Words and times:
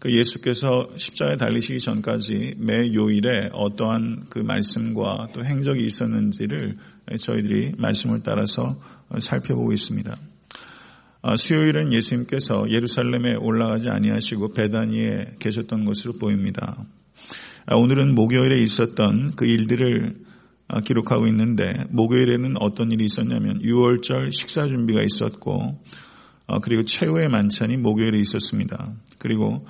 그 0.00 0.10
예수께서 0.16 0.88
십자가에 0.96 1.36
달리시기 1.36 1.78
전까지 1.78 2.54
매 2.56 2.92
요일에 2.94 3.50
어떠한 3.52 4.24
그 4.30 4.38
말씀과 4.38 5.28
또 5.34 5.44
행적이 5.44 5.84
있었는지를 5.84 6.78
저희들이 7.20 7.74
말씀을 7.76 8.22
따라서 8.24 8.80
살펴보고 9.18 9.74
있습니다. 9.74 10.16
아, 11.22 11.36
수요일은 11.36 11.92
예수님께서 11.92 12.70
예루살렘에 12.70 13.34
올라가지 13.38 13.90
아니하시고 13.90 14.54
베다니에 14.54 15.34
계셨던 15.38 15.84
것으로 15.84 16.14
보입니다. 16.14 16.82
아, 17.66 17.76
오늘은 17.76 18.14
목요일에 18.14 18.62
있었던 18.62 19.36
그 19.36 19.44
일들을 19.44 20.14
아, 20.68 20.80
기록하고 20.80 21.26
있는데 21.26 21.74
목요일에는 21.90 22.54
어떤 22.60 22.90
일이 22.90 23.04
있었냐면 23.04 23.60
6월절 23.60 24.32
식사 24.32 24.66
준비가 24.66 25.02
있었고 25.02 25.84
그리고 26.62 26.84
최후의 26.84 27.28
만찬이 27.28 27.76
목요일에 27.76 28.18
있었습니다. 28.18 28.94
그리고 29.18 29.66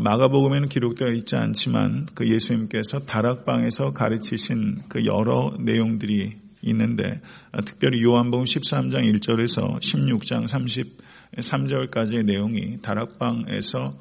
마가복음에는 0.00 0.68
기록되어 0.68 1.08
있지 1.08 1.36
않지만 1.36 2.06
그 2.14 2.28
예수님께서 2.28 3.00
다락방에서 3.00 3.92
가르치신 3.92 4.76
그 4.88 5.04
여러 5.04 5.52
내용들이 5.58 6.32
있는데 6.62 7.20
특별히 7.66 8.02
요한복음 8.02 8.44
13장 8.44 9.04
1절에서 9.12 9.78
16장 9.80 10.46
33절까지의 11.36 12.24
내용이 12.24 12.80
다락방에서 12.80 13.92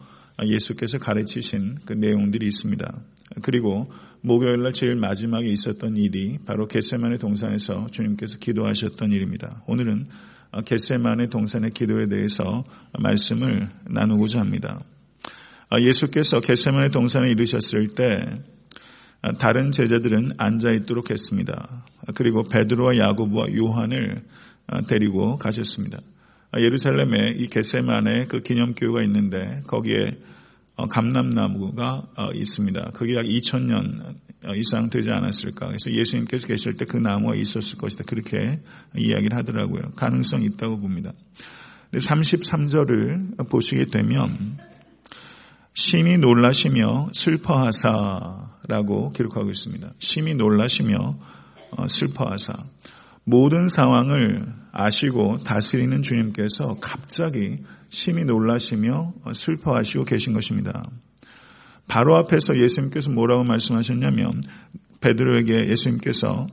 예수께서 0.45 0.97
가르치신 0.99 1.75
그 1.85 1.93
내용들이 1.93 2.45
있습니다. 2.47 2.93
그리고 3.41 3.91
목요일날 4.21 4.73
제일 4.73 4.95
마지막에 4.95 5.47
있었던 5.49 5.97
일이 5.97 6.37
바로 6.45 6.67
겟세만의 6.67 7.17
동산에서 7.19 7.87
주님께서 7.87 8.39
기도하셨던 8.39 9.11
일입니다. 9.11 9.63
오늘은 9.67 10.07
겟세만의 10.65 11.29
동산의 11.29 11.71
기도에 11.71 12.07
대해서 12.07 12.63
말씀을 12.97 13.69
나누고자 13.85 14.39
합니다. 14.39 14.79
예수께서 15.81 16.39
겟세만의 16.39 16.91
동산에 16.91 17.29
이르셨을 17.29 17.95
때 17.95 18.41
다른 19.39 19.71
제자들은 19.71 20.33
앉아 20.37 20.71
있도록 20.71 21.09
했습니다. 21.09 21.85
그리고 22.15 22.43
베드로와 22.43 22.97
야고보와 22.97 23.47
요한을 23.55 24.23
데리고 24.87 25.37
가셨습니다. 25.37 25.99
예루살렘에 26.57 27.35
이 27.37 27.47
겟세만의 27.47 28.27
그 28.27 28.41
기념교회가 28.41 29.01
있는데 29.03 29.61
거기에 29.67 30.19
감람나무가 30.89 32.07
있습니다. 32.33 32.91
그게 32.93 33.15
약 33.15 33.21
2000년 33.23 34.15
이상 34.55 34.89
되지 34.89 35.09
않았을까. 35.09 35.67
그래서 35.67 35.89
예수님께서 35.89 36.45
계실 36.45 36.73
때 36.75 36.83
그 36.83 36.97
나무가 36.97 37.33
있었을 37.35 37.77
것이다. 37.77 38.03
그렇게 38.05 38.59
이야기를 38.97 39.37
하더라고요. 39.37 39.91
가능성이 39.95 40.47
있다고 40.47 40.79
봅니다. 40.79 41.13
33절을 41.93 43.49
보시게 43.49 43.83
되면 43.91 44.57
심히 45.73 46.17
놀라시며 46.17 47.09
슬퍼하사라고 47.13 49.11
기록하고 49.13 49.49
있습니다. 49.49 49.93
심히 49.99 50.35
놀라시며 50.35 51.17
어, 51.71 51.87
슬퍼하사. 51.87 52.53
모든 53.23 53.67
상황을 53.67 54.53
아시고 54.71 55.39
다스리는 55.39 56.01
주님께서 56.01 56.77
갑자기 56.79 57.63
심히 57.89 58.23
놀라시며 58.23 59.13
어, 59.23 59.33
슬퍼하시고 59.33 60.05
계신 60.05 60.33
것입니다. 60.33 60.89
바로 61.87 62.15
앞에서 62.17 62.57
예수님께서 62.57 63.09
뭐라고 63.09 63.43
말씀하셨냐면 63.43 64.41
베드로에게 65.01 65.69
예수님께서 65.69 66.47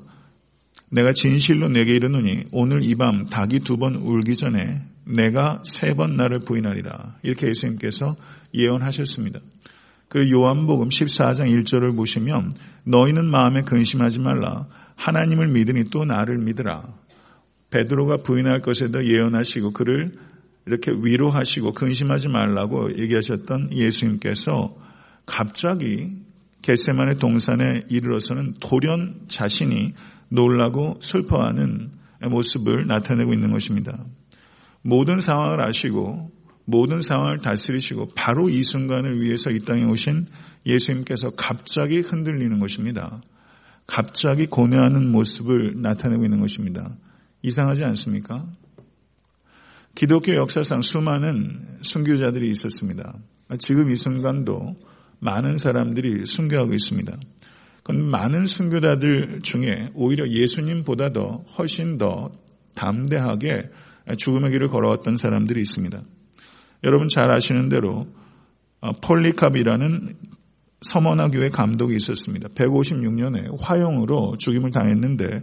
내가 0.90 1.12
진실로 1.12 1.68
내게 1.68 1.94
이르노니 1.94 2.46
오늘 2.52 2.82
이 2.84 2.94
밤 2.96 3.26
닭이 3.26 3.60
두 3.60 3.76
번 3.76 3.94
울기 3.96 4.36
전에 4.36 4.82
내가 5.04 5.62
세 5.64 5.94
번 5.94 6.16
나를 6.16 6.40
부인하리라. 6.40 7.16
이렇게 7.22 7.48
예수님께서 7.48 8.16
예언하셨습니다. 8.54 9.40
그 10.08 10.28
요한복음 10.30 10.88
14장 10.88 11.46
1절을 11.64 11.94
보시면 11.96 12.52
너희는 12.84 13.24
마음에 13.30 13.62
근심하지 13.62 14.18
말라. 14.18 14.66
하나님을 14.96 15.48
믿으니 15.48 15.84
또 15.90 16.04
나를 16.04 16.38
믿으라. 16.38 16.82
베드로가 17.70 18.18
부인할 18.24 18.60
것에 18.60 18.88
도 18.90 19.04
예언하시고 19.06 19.72
그를 19.72 20.12
이렇게 20.66 20.90
위로하시고 20.90 21.72
근심하지 21.72 22.28
말라고 22.28 22.98
얘기하셨던 22.98 23.70
예수님께서 23.72 24.76
갑자기 25.26 26.08
겟세만의 26.62 27.16
동산에 27.16 27.80
이르러서는 27.88 28.54
돌연 28.60 29.26
자신이 29.28 29.94
놀라고 30.30 30.98
슬퍼하는 31.00 31.90
모습을 32.30 32.86
나타내고 32.86 33.32
있는 33.32 33.50
것입니다. 33.50 34.04
모든 34.82 35.20
상황을 35.20 35.60
아시고 35.60 36.30
모든 36.64 37.00
상황을 37.02 37.38
다스리시고 37.38 38.10
바로 38.14 38.48
이 38.48 38.62
순간을 38.62 39.20
위해서 39.20 39.50
이 39.50 39.60
땅에 39.60 39.84
오신 39.84 40.26
예수님께서 40.64 41.30
갑자기 41.30 41.98
흔들리는 41.98 42.60
것입니다. 42.60 43.20
갑자기 43.86 44.46
고뇌하는 44.46 45.10
모습을 45.10 45.82
나타내고 45.82 46.24
있는 46.24 46.40
것입니다. 46.40 46.94
이상하지 47.42 47.82
않습니까? 47.84 48.46
기독교 49.96 50.36
역사상 50.36 50.82
수많은 50.82 51.78
순교자들이 51.82 52.48
있었습니다. 52.50 53.14
지금 53.58 53.90
이 53.90 53.96
순간도 53.96 54.76
많은 55.18 55.56
사람들이 55.56 56.24
순교하고 56.26 56.72
있습니다. 56.72 57.16
그건 57.82 58.04
많은 58.04 58.46
순교자들 58.46 59.40
중에 59.42 59.90
오히려 59.94 60.28
예수님보다도 60.28 61.46
훨씬 61.58 61.98
더 61.98 62.30
담대하게 62.74 63.70
죽음의 64.16 64.50
길을 64.50 64.68
걸어왔던 64.68 65.16
사람들이 65.16 65.60
있습니다. 65.60 66.00
여러분 66.84 67.08
잘 67.08 67.30
아시는 67.30 67.68
대로 67.68 68.06
어, 68.80 68.92
폴리캅이라는 69.02 70.14
서머나 70.82 71.28
교회 71.28 71.50
감독이 71.50 71.94
있었습니다. 71.96 72.48
156년에 72.48 73.60
화형으로 73.60 74.36
죽임을 74.38 74.70
당했는데 74.70 75.42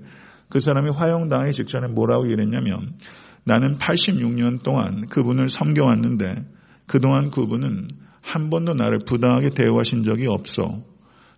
그 0.49 0.59
사람이 0.59 0.89
화형당하기 0.91 1.51
직전에 1.51 1.89
뭐라고 1.89 2.29
얘기했냐면 2.31 2.95
나는 3.43 3.77
86년 3.77 4.63
동안 4.63 5.05
그분을 5.07 5.49
섬겨왔는데 5.49 6.45
그동안 6.87 7.29
그분은 7.29 7.87
한 8.21 8.49
번도 8.49 8.73
나를 8.73 8.99
부당하게 9.05 9.49
대우하신 9.51 10.03
적이 10.03 10.27
없어. 10.27 10.79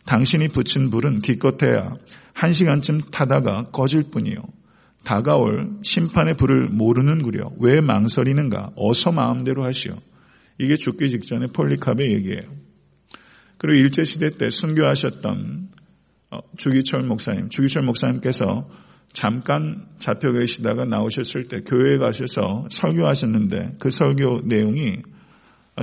당신이 0.06 0.50
붙인 0.50 0.90
불은 0.90 1.20
기껏해야 1.20 1.96
한 2.34 2.54
시간쯤 2.54 3.12
타다가 3.12 3.66
꺼질 3.72 4.06
뿐이요. 4.12 4.42
다가올 5.04 5.80
심판의 5.84 6.36
불을 6.36 6.70
모르는구려. 6.70 7.54
왜 7.60 7.82
망설이는가? 7.82 8.72
어서 8.76 9.12
마음대로 9.12 9.64
하시오. 9.64 9.96
이게 10.58 10.76
죽기 10.76 11.10
직전에 11.10 11.48
폴리캅의 11.48 12.14
얘기예요. 12.14 12.44
그리고 13.58 13.80
일제시대 13.80 14.38
때 14.38 14.50
순교하셨던 14.50 15.70
어, 16.32 16.40
주기철 16.58 17.04
목사님, 17.04 17.50
주기철 17.50 17.84
목사님께서 17.84 18.70
잠깐 19.14 19.88
잡혀 19.98 20.32
계시다가 20.32 20.86
나오셨을 20.86 21.48
때 21.48 21.62
교회에 21.62 21.98
가셔서 21.98 22.68
설교하셨는데 22.70 23.78
그 23.80 23.90
설교 23.90 24.42
내용이 24.46 25.02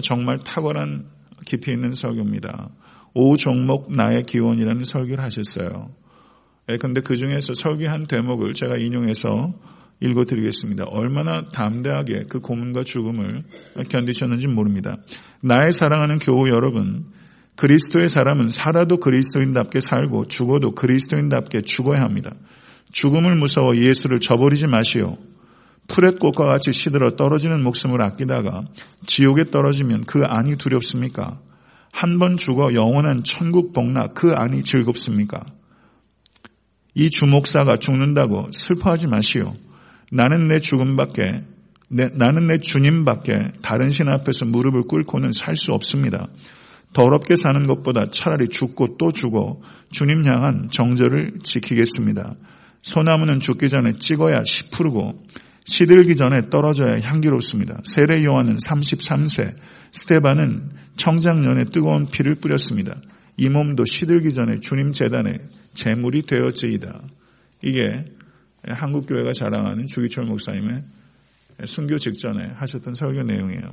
정말 0.02 0.38
탁월한 0.44 1.06
깊이 1.44 1.72
있는 1.72 1.92
설교입니다. 1.92 2.70
오 3.18 3.38
종목 3.38 3.90
나의 3.90 4.24
기원이라는 4.24 4.84
설교를 4.84 5.24
하셨어요. 5.24 5.88
예, 6.68 6.76
그 6.76 7.16
중에서 7.16 7.54
설교한 7.54 8.06
대목을 8.08 8.52
제가 8.52 8.76
인용해서 8.76 9.54
읽어드리겠습니다. 10.00 10.84
얼마나 10.84 11.48
담대하게 11.48 12.24
그 12.28 12.40
고문과 12.40 12.84
죽음을 12.84 13.42
견디셨는지 13.88 14.48
모릅니다. 14.48 14.96
나의 15.40 15.72
사랑하는 15.72 16.18
교우 16.18 16.50
여러분, 16.50 17.06
그리스도의 17.56 18.10
사람은 18.10 18.50
살아도 18.50 18.98
그리스도인답게 18.98 19.80
살고 19.80 20.26
죽어도 20.26 20.72
그리스도인답게 20.72 21.62
죽어야 21.62 22.02
합니다. 22.02 22.34
죽음을 22.92 23.34
무서워 23.36 23.76
예수를 23.76 24.20
저버리지 24.20 24.66
마시오. 24.66 25.16
푸렛꽃과 25.88 26.44
같이 26.44 26.72
시들어 26.72 27.16
떨어지는 27.16 27.62
목숨을 27.62 28.02
아끼다가 28.02 28.66
지옥에 29.06 29.44
떨어지면 29.44 30.02
그 30.02 30.22
안이 30.22 30.56
두렵습니까? 30.56 31.40
한 31.96 32.18
번 32.18 32.36
죽어 32.36 32.74
영원한 32.74 33.24
천국 33.24 33.72
복락 33.72 34.12
그 34.12 34.34
안이 34.34 34.64
즐겁습니까? 34.64 35.46
이 36.94 37.08
주목사가 37.08 37.78
죽는다고 37.78 38.50
슬퍼하지 38.52 39.06
마시오. 39.06 39.54
나는 40.12 40.46
내 40.46 40.60
죽음밖에 40.60 41.44
내, 41.88 42.08
나는 42.12 42.48
내 42.48 42.58
주님밖에 42.58 43.32
다른 43.62 43.90
신 43.90 44.08
앞에서 44.08 44.44
무릎을 44.44 44.82
꿇고는 44.82 45.32
살 45.32 45.56
수 45.56 45.72
없습니다. 45.72 46.28
더럽게 46.92 47.34
사는 47.36 47.66
것보다 47.66 48.04
차라리 48.10 48.48
죽고 48.48 48.98
또 48.98 49.12
죽어 49.12 49.60
주님 49.90 50.26
향한 50.26 50.68
정절을 50.70 51.38
지키겠습니다. 51.42 52.34
소나무는 52.82 53.40
죽기 53.40 53.70
전에 53.70 53.92
찍어야 53.98 54.44
시푸르고 54.44 55.24
시들기 55.64 56.16
전에 56.16 56.50
떨어져야 56.50 56.98
향기롭습니다. 57.00 57.80
세례 57.84 58.22
요한은 58.22 58.58
33세, 58.58 59.54
스테반은 59.92 60.85
청장년에 60.96 61.64
뜨거운 61.72 62.06
피를 62.06 62.34
뿌렸습니다. 62.36 62.94
이 63.36 63.48
몸도 63.48 63.84
시들기 63.84 64.32
전에 64.32 64.60
주님 64.60 64.92
재단에 64.92 65.38
재물이 65.74 66.22
되었지이다. 66.22 67.02
이게 67.62 68.04
한국교회가 68.66 69.32
자랑하는 69.32 69.86
주기철 69.86 70.24
목사님의 70.24 70.82
순교 71.64 71.98
직전에 71.98 72.52
하셨던 72.54 72.94
설교 72.94 73.22
내용이에요. 73.22 73.70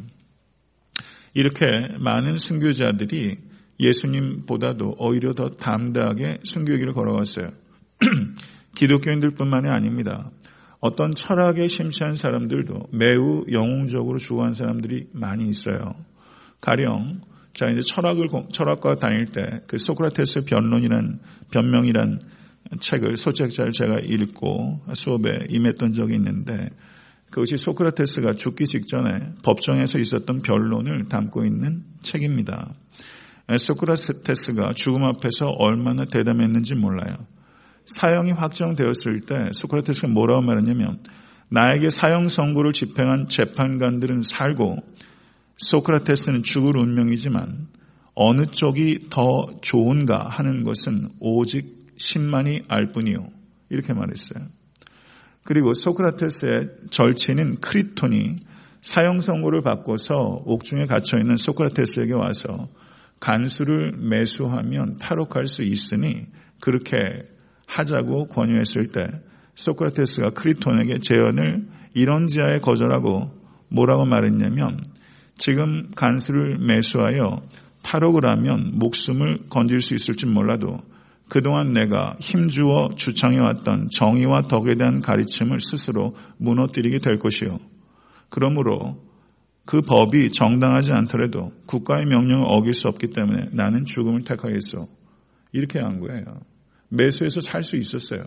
이렇게 1.34 1.66
많은 2.00 2.38
순교자들이 2.38 3.38
예수님보다도 3.80 4.96
오히려 5.00 5.34
더 5.34 5.50
담대하게 5.50 6.42
순교길을 6.44 6.94
걸어왔어요. 6.94 7.50
기독교인들뿐만이 8.76 9.70
아닙니다. 9.70 10.30
어떤 10.80 11.14
철학에 11.14 11.68
심취한 11.68 12.16
사람들도 12.16 12.90
매우 12.92 13.46
영웅적으로 13.52 14.18
죽어간 14.20 14.54
사람들이 14.54 15.08
많이 15.14 15.50
있어요. 15.50 15.96
가령 16.64 17.20
자 17.52 17.68
이제 17.68 17.82
철학을 17.82 18.30
철학과 18.52 18.96
다닐 18.96 19.26
때 19.26 19.42
그 19.68 19.78
소크라테스 19.78 20.46
변론이란 20.46 21.20
변명이란 21.52 22.20
책을 22.80 23.18
소책자를 23.18 23.74
제가 23.74 24.00
읽고 24.00 24.82
수업에 24.94 25.46
임했던 25.50 25.92
적이 25.92 26.16
있는데 26.16 26.70
그것이 27.30 27.58
소크라테스가 27.58 28.34
죽기 28.34 28.66
직전에 28.66 29.34
법정에서 29.44 30.00
있었던 30.00 30.42
변론을 30.42 31.10
담고 31.10 31.46
있는 31.46 31.84
책입니다. 32.02 32.74
소크라테스가 33.58 34.74
죽음 34.74 35.04
앞에서 35.04 35.50
얼마나 35.50 36.06
대담했는지 36.06 36.76
몰라요. 36.76 37.18
사형이 37.86 38.32
확정되었을 38.34 39.22
때 39.28 39.36
소크라테스가 39.54 40.08
뭐라고 40.08 40.42
말했냐면 40.42 41.00
나에게 41.50 41.90
사형 41.90 42.30
선고를 42.30 42.72
집행한 42.72 43.28
재판관들은 43.28 44.22
살고 44.22 44.78
소크라테스는 45.58 46.44
죽을 46.44 46.78
운명이지만 46.78 47.68
어느 48.16 48.46
쪽이 48.46 49.08
더 49.10 49.48
좋은가 49.62 50.28
하는 50.30 50.64
것은 50.64 51.10
오직 51.20 51.94
신만이 51.98 52.64
알 52.68 52.92
뿐이요. 52.92 53.28
이렇게 53.70 53.94
말했어요. 53.94 54.46
그리고 55.44 55.74
소크라테스의 55.74 56.70
절친인 56.90 57.60
크리톤이 57.60 58.36
사형 58.82 59.20
선고를 59.20 59.62
받고서 59.62 60.44
옥중에 60.46 60.86
갇혀 60.86 61.18
있는 61.18 61.38
소크라테스에게 61.38 62.14
와서 62.14 62.68
간수를 63.20 63.94
매수하면 63.98 64.98
탈옥할 64.98 65.48
수 65.48 65.64
있으니 65.64 66.28
그렇게 66.60 66.98
하자고 67.68 68.28
권유했을 68.28 68.92
때 68.92 69.08
소크라테스가 69.56 70.32
크리톤에게 70.32 71.00
제언을 71.00 71.68
이런 71.94 72.28
지하에 72.28 72.60
거절하고 72.60 73.32
뭐라고 73.70 74.06
말했냐면 74.06 74.82
지금 75.38 75.92
간수를 75.96 76.58
매수하여 76.60 77.42
탈옥을 77.82 78.30
하면 78.30 78.78
목숨을 78.80 79.50
건질 79.50 79.82
수 79.82 79.94
있을지 79.94 80.26
몰라도 80.26 80.80
그동안 81.30 81.74
내가 81.74 82.16
힘주어 82.20 82.96
주창해왔던 82.96 83.90
정의와 83.92 84.44
덕에 84.44 84.76
대한 84.76 85.00
가르침을 85.00 85.60
스스로 85.62 86.16
무너뜨리게 86.38 87.00
될 87.00 87.18
것이요. 87.18 87.60
그러므로 88.30 89.04
그 89.66 89.82
법이 89.82 90.32
정당하지 90.32 90.92
않더라도 90.92 91.54
국가의 91.66 92.06
명령을 92.06 92.46
어길 92.50 92.74
수 92.74 92.88
없기 92.88 93.12
때문에 93.12 93.50
나는 93.54 93.86
죽음을 93.86 94.24
택하겠어. 94.24 94.88
이렇게 95.54 95.80
한 95.80 96.00
거예요. 96.00 96.24
매수해서 96.90 97.42
살 97.42 97.64
수 97.64 97.78
있었어요. 97.78 98.26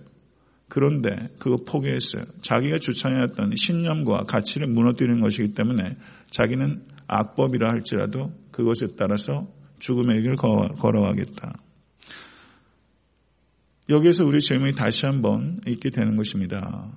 그런데 0.69 1.11
그거 1.39 1.59
포기했어요. 1.65 2.25
자기가 2.43 2.79
주창해왔던 2.81 3.53
신념과 3.55 4.25
가치를 4.25 4.67
무너뜨리는 4.67 5.21
것이기 5.21 5.55
때문에 5.55 5.97
자기는 6.31 6.83
악법이라 7.07 7.71
할지라도 7.71 8.33
그것에 8.51 8.89
따라서 8.97 9.47
죽음의 9.79 10.23
길을 10.23 10.37
걸어가겠다. 10.37 11.59
여기에서 13.89 14.25
우리 14.25 14.41
질문이 14.41 14.75
다시 14.75 15.07
한번 15.07 15.61
있게 15.67 15.91
되는 15.91 16.17
것입니다. 16.17 16.91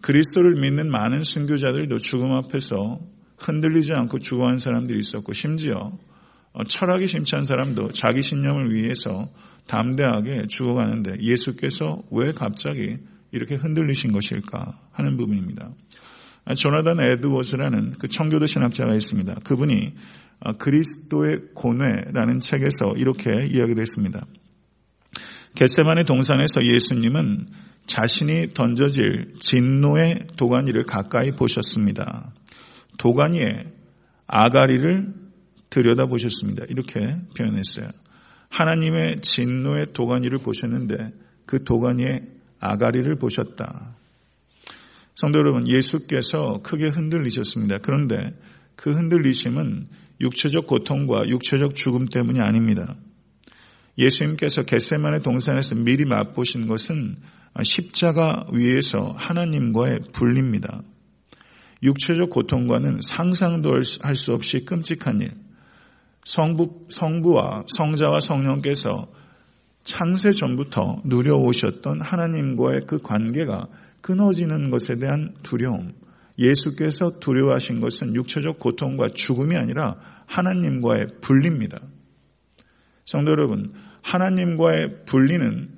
그리스도를 0.00 0.60
믿는 0.60 0.90
많은 0.90 1.22
순교자들도 1.22 1.98
죽음 1.98 2.32
앞에서 2.32 3.00
흔들리지 3.38 3.92
않고 3.92 4.20
죽어간 4.20 4.58
사람들이 4.58 4.98
있었고 5.00 5.32
심지어 5.32 5.92
철학이 6.68 7.08
심취한 7.08 7.44
사람도 7.44 7.92
자기 7.92 8.22
신념을 8.22 8.74
위해서 8.74 9.28
담대하게 9.66 10.46
죽어가는데 10.48 11.16
예수께서 11.20 12.02
왜 12.10 12.32
갑자기 12.32 12.98
이렇게 13.32 13.56
흔들리신 13.56 14.12
것일까 14.12 14.78
하는 14.92 15.16
부분입니다. 15.16 15.70
조나단 16.54 16.98
에드워즈라는 17.00 17.94
그 17.98 18.08
청교도 18.08 18.46
신학자가 18.46 18.94
있습니다. 18.94 19.34
그분이 19.44 19.94
그리스도의 20.58 21.40
고뇌라는 21.54 22.40
책에서 22.40 22.94
이렇게 22.96 23.30
이야기했습니다. 23.50 24.26
겟세만의 25.54 26.04
동산에서 26.04 26.64
예수님은 26.64 27.46
자신이 27.86 28.54
던져질 28.54 29.34
진노의 29.40 30.26
도가니를 30.36 30.84
가까이 30.84 31.30
보셨습니다. 31.30 32.32
도가니에 32.98 33.72
아가리를 34.26 35.14
들여다보셨습니다. 35.70 36.64
이렇게 36.68 37.00
표현했어요. 37.36 37.88
하나님의 38.50 39.20
진노의 39.20 39.92
도가니를 39.92 40.38
보셨는데 40.38 41.12
그 41.46 41.64
도가니에 41.64 42.22
아가리를 42.60 43.14
보셨다. 43.16 43.96
성도 45.14 45.38
여러분, 45.38 45.68
예수께서 45.68 46.60
크게 46.62 46.88
흔들리셨습니다. 46.88 47.78
그런데 47.78 48.34
그 48.76 48.90
흔들리심은 48.90 49.88
육체적 50.20 50.66
고통과 50.66 51.28
육체적 51.28 51.74
죽음 51.74 52.06
때문이 52.06 52.40
아닙니다. 52.40 52.96
예수님께서 53.96 54.64
겟세만의 54.64 55.22
동산에서 55.22 55.76
미리 55.76 56.04
맛보신 56.04 56.66
것은 56.66 57.16
십자가 57.62 58.44
위에서 58.52 59.14
하나님과의 59.16 60.00
분리입니다. 60.12 60.82
육체적 61.82 62.30
고통과는 62.30 63.00
상상도 63.02 63.74
할 64.02 64.16
수 64.16 64.32
없이 64.34 64.64
끔찍한 64.64 65.20
일. 65.20 65.34
성부, 66.24 66.86
성부와 66.88 67.64
성자와 67.68 68.20
성령께서 68.20 69.06
창세 69.84 70.32
전부터 70.32 71.02
누려오셨던 71.04 72.00
하나님과의 72.00 72.86
그 72.86 72.98
관계가 72.98 73.68
끊어지는 74.04 74.70
것에 74.70 74.96
대한 74.96 75.34
두려움. 75.42 75.92
예수께서 76.38 77.20
두려워하신 77.20 77.80
것은 77.80 78.14
육체적 78.14 78.58
고통과 78.58 79.08
죽음이 79.08 79.56
아니라 79.56 79.96
하나님과의 80.26 81.06
분리입니다. 81.22 81.78
성도 83.06 83.30
여러분, 83.30 83.72
하나님과의 84.02 85.04
분리는 85.06 85.70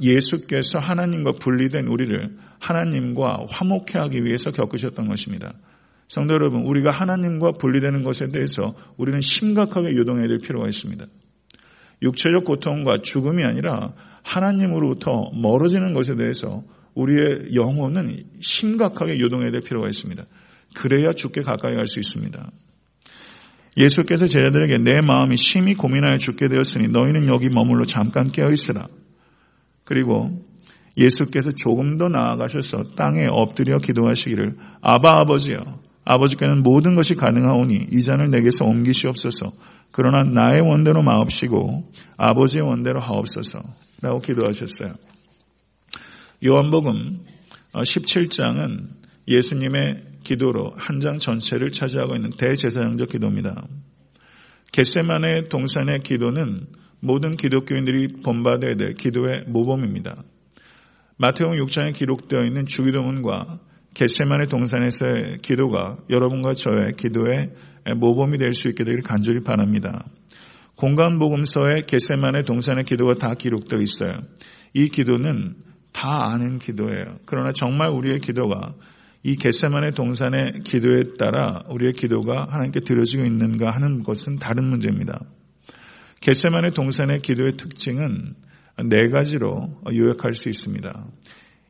예수께서 0.00 0.78
하나님과 0.78 1.32
분리된 1.40 1.88
우리를 1.88 2.38
하나님과 2.58 3.46
화목해 3.50 3.98
하기 3.98 4.24
위해서 4.24 4.50
겪으셨던 4.50 5.06
것입니다. 5.06 5.52
성도 6.06 6.34
여러분, 6.34 6.62
우리가 6.62 6.90
하나님과 6.90 7.52
분리되는 7.60 8.02
것에 8.02 8.30
대해서 8.32 8.74
우리는 8.96 9.20
심각하게 9.20 9.90
유동해야 9.90 10.26
될 10.28 10.38
필요가 10.38 10.68
있습니다. 10.68 11.04
육체적 12.00 12.44
고통과 12.44 13.02
죽음이 13.02 13.44
아니라 13.44 13.92
하나님으로부터 14.22 15.32
멀어지는 15.34 15.92
것에 15.92 16.16
대해서 16.16 16.62
우리의 16.98 17.54
영혼은 17.54 18.24
심각하게 18.40 19.18
유동해야 19.18 19.52
될 19.52 19.60
필요가 19.62 19.88
있습니다. 19.88 20.24
그래야 20.74 21.12
죽게 21.12 21.42
가까이 21.42 21.74
갈 21.74 21.86
수 21.86 22.00
있습니다. 22.00 22.50
예수께서 23.76 24.26
제자들에게 24.26 24.78
내 24.78 25.00
마음이 25.00 25.36
심히 25.36 25.74
고민하여 25.74 26.18
죽게 26.18 26.48
되었으니 26.48 26.88
너희는 26.88 27.28
여기 27.28 27.48
머물러 27.48 27.86
잠깐 27.86 28.32
깨어 28.32 28.50
있으라. 28.50 28.88
그리고 29.84 30.44
예수께서 30.96 31.52
조금 31.52 31.96
더 31.96 32.08
나아가셔서 32.08 32.94
땅에 32.96 33.26
엎드려 33.30 33.78
기도하시기를 33.78 34.56
아바 34.80 35.20
아버지여 35.20 35.60
아버지께는 36.04 36.64
모든 36.64 36.96
것이 36.96 37.14
가능하오니 37.14 37.88
이 37.92 38.02
잔을 38.02 38.30
내게서 38.30 38.64
옮기시옵소서 38.64 39.52
그러나 39.92 40.24
나의 40.24 40.60
원대로 40.62 41.02
마옵시고 41.02 41.92
아버지의 42.16 42.64
원대로 42.64 43.00
하옵소서 43.00 43.60
라고 44.02 44.20
기도하셨어요. 44.20 45.07
요한복음 46.44 47.18
17장은 47.72 48.86
예수님의 49.26 50.04
기도로 50.24 50.72
한 50.76 51.00
장 51.00 51.18
전체를 51.18 51.72
차지하고 51.72 52.14
있는 52.14 52.30
대제사장적 52.30 53.08
기도입니다. 53.08 53.66
겟세만의 54.72 55.48
동산의 55.48 56.02
기도는 56.02 56.66
모든 57.00 57.36
기독교인들이 57.36 58.20
본받아야 58.22 58.74
될 58.74 58.94
기도의 58.94 59.44
모범입니다. 59.48 60.22
마태복 61.16 61.54
6장에 61.54 61.94
기록되어 61.94 62.44
있는 62.44 62.66
주기도문과 62.66 63.58
겟세만의 63.94 64.48
동산에서의 64.48 65.38
기도가 65.42 65.98
여러분과 66.10 66.54
저의 66.54 66.92
기도의 66.96 67.50
모범이 67.96 68.38
될 68.38 68.52
수 68.52 68.68
있게 68.68 68.84
되기를 68.84 69.02
간절히 69.02 69.42
바랍니다. 69.42 70.04
공간복음서에 70.76 71.82
겟세만의 71.86 72.44
동산의 72.44 72.84
기도가 72.84 73.14
다 73.14 73.34
기록되어 73.34 73.80
있어요. 73.80 74.20
이 74.74 74.88
기도는 74.88 75.56
다 75.98 76.30
아는 76.30 76.60
기도예요. 76.60 77.18
그러나 77.26 77.50
정말 77.52 77.88
우리의 77.88 78.20
기도가 78.20 78.72
이 79.24 79.34
겟세만의 79.34 79.92
동산의 79.92 80.60
기도에 80.62 81.16
따라 81.18 81.64
우리의 81.68 81.94
기도가 81.94 82.46
하나님께 82.48 82.80
드려지고 82.80 83.24
있는가 83.24 83.72
하는 83.72 84.04
것은 84.04 84.36
다른 84.36 84.62
문제입니다. 84.62 85.20
겟세만의 86.20 86.70
동산의 86.70 87.20
기도의 87.22 87.56
특징은 87.56 88.36
네 88.84 89.08
가지로 89.10 89.82
요약할 89.92 90.34
수 90.34 90.48
있습니다. 90.48 91.06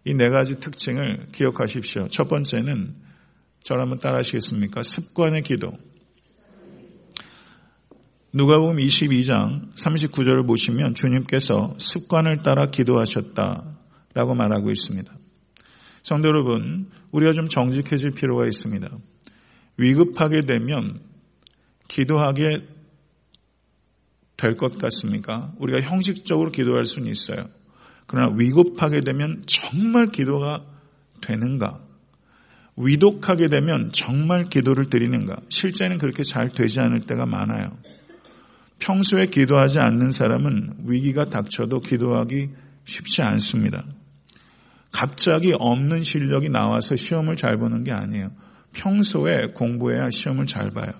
이 0.05 0.13
네 0.15 0.29
가지 0.29 0.61
특징을 0.61 1.29
기억하십시오. 1.33 2.09
첫 2.09 2.29
번째는 2.29 2.97
저를 3.63 3.83
한번 3.83 3.99
따라 3.99 4.19
하시겠습니까? 4.19 4.83
습관의 4.83 5.43
기도. 5.43 5.73
누가복음 8.35 8.77
22장 8.77 9.75
39절을 9.75 10.47
보시면 10.47 10.93
주님께서 10.93 11.77
습관을 11.79 12.43
따라 12.43 12.67
기도하셨다 12.67 13.78
라고 14.19 14.35
말하고 14.35 14.73
있습니다. 14.73 15.13
성도 16.03 16.27
여러분, 16.27 16.91
우리가 17.13 17.31
좀 17.31 17.47
정직해질 17.47 18.11
필요가 18.17 18.47
있습니다. 18.47 18.91
위급하게 19.77 20.41
되면 20.41 20.99
기도하게 21.87 22.67
될 24.37 24.57
것 24.57 24.77
같습니까? 24.77 25.53
우리가 25.61 25.89
형식적으로 25.89 26.51
기도할 26.51 26.85
수는 26.85 27.09
있어요. 27.09 27.47
그러나 28.09 28.35
위급하게 28.37 29.03
되면 29.03 29.45
정말 29.47 30.09
기도가 30.09 30.65
되는가? 31.23 31.79
위독하게 32.77 33.47
되면 33.49 33.93
정말 33.93 34.45
기도를 34.45 34.91
드리는가? 34.91 35.37
실제는 35.49 35.99
그렇게 35.99 36.25
잘 36.25 36.49
되지 36.49 36.81
않을 36.81 37.03
때가 37.03 37.25
많아요. 37.25 37.79
평소에 38.81 39.27
기도하지 39.27 39.79
않는 39.79 40.11
사람은 40.11 40.87
위기가 40.89 41.27
닥쳐도 41.27 41.81
기도하기 41.83 42.49
쉽지 42.85 43.23
않습니다. 43.23 43.85
갑자기 44.93 45.53
없는 45.57 46.03
실력이 46.03 46.49
나와서 46.49 46.97
시험을 46.97 47.37
잘 47.37 47.57
보는 47.57 47.85
게 47.85 47.93
아니에요. 47.93 48.31
평소에 48.73 49.49
공부해야 49.55 50.11
시험을 50.11 50.47
잘 50.47 50.71
봐요. 50.71 50.93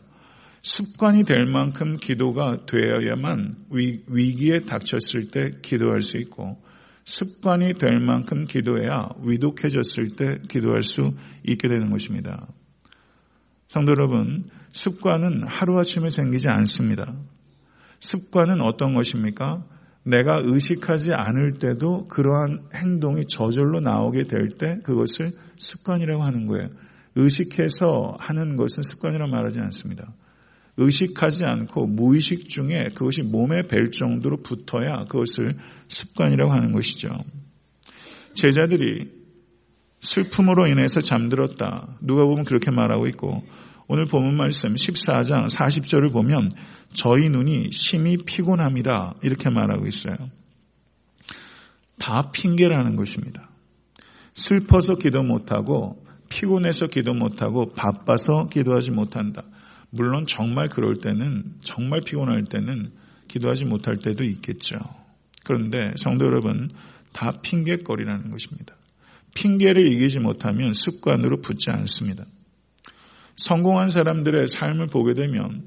습관이 0.63 1.25
될 1.25 1.47
만큼 1.47 1.97
기도가 1.97 2.67
되어야만 2.67 3.67
위, 3.71 4.35
기에 4.35 4.61
닥쳤을 4.61 5.31
때 5.31 5.53
기도할 5.63 6.03
수 6.03 6.19
있고 6.19 6.63
습관이 7.05 7.75
될 7.79 8.01
만큼 8.01 8.45
기도해야 8.45 9.09
위독해졌을 9.23 10.11
때 10.17 10.39
기도할 10.49 10.83
수 10.83 11.15
있게 11.47 11.69
되는 11.69 11.91
것입니다. 11.91 12.47
성도 13.69 13.93
여러분, 13.93 14.51
습관은 14.73 15.47
하루아침에 15.47 16.11
생기지 16.11 16.49
않습니다. 16.49 17.15
습관은 18.01 18.61
어떤 18.61 18.95
것입니까? 18.95 19.65
내가 20.09 20.41
의식하지 20.43 21.13
않을 21.13 21.59
때도 21.59 22.09
그러한 22.09 22.61
행동이 22.75 23.27
저절로 23.29 23.81
나오게 23.81 24.25
될 24.25 24.49
때 24.59 24.79
그것을 24.83 25.33
습관이라고 25.59 26.23
하는 26.23 26.47
거예요. 26.47 26.69
의식해서 27.15 28.17
하는 28.19 28.57
것은 28.57 28.83
습관이라고 28.83 29.31
말하지 29.31 29.59
않습니다. 29.59 30.15
의식하지 30.79 31.45
않고 31.45 31.87
무의식 31.87 32.49
중에 32.49 32.89
그것이 32.95 33.23
몸에 33.23 33.63
뵐 33.63 33.91
정도로 33.91 34.39
붙어야 34.43 35.05
그것을 35.05 35.55
습관이라고 35.89 36.53
하는 36.53 36.73
것이죠. 36.73 37.11
제자들이 38.35 39.13
슬픔으로 40.01 40.69
인해서 40.69 41.03
잠들었다. 41.03 41.99
누가 42.01 42.25
보면 42.25 42.45
그렇게 42.45 42.71
말하고 42.71 43.09
있고 43.09 43.43
오늘 43.89 44.07
본문 44.07 44.37
말씀 44.37 44.75
14장 44.75 45.51
40절을 45.51 46.13
보면 46.13 46.51
저희 46.93 47.29
눈이 47.29 47.71
심히 47.73 48.17
피곤함이라 48.17 49.15
이렇게 49.23 49.51
말하고 49.51 49.87
있어요. 49.87 50.17
다 51.99 52.31
핑계라는 52.33 52.97
것입니다. 52.97 53.51
슬퍼서 54.35 54.97
기도 54.97 55.23
못하고 55.23 56.05
피곤해서 56.29 56.87
기도 56.87 57.15
못하고 57.15 57.73
바빠서 57.73 58.49
기도하지 58.49 58.91
못한다. 58.91 59.43
물론 59.91 60.27
정말 60.27 60.69
그럴 60.69 60.97
때는 60.97 61.55
정말 61.61 62.03
피곤할 62.03 62.45
때는 62.45 62.93
기도하지 63.27 63.65
못할 63.65 63.99
때도 63.99 64.25
있겠죠. 64.25 64.77
그런데 65.45 65.93
성도 65.97 66.27
여러분 66.27 66.71
다 67.13 67.41
핑계거리라는 67.43 68.31
것입니다. 68.31 68.77
핑계를 69.35 69.87
이기지 69.93 70.21
못하면 70.21 70.73
습관으로 70.73 71.41
붙지 71.41 71.71
않습니다. 71.71 72.25
성공한 73.37 73.89
사람들의 73.89 74.47
삶을 74.49 74.89
보게 74.89 75.15
되면 75.15 75.63